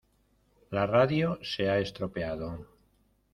[0.77, 2.51] La radio se ha estropeado.